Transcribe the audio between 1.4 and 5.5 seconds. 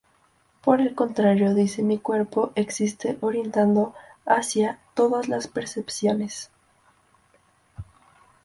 dice: "mi cuerpo existe orientado hacia todas las